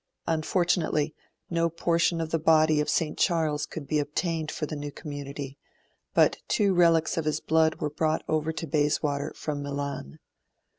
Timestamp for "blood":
7.39-7.75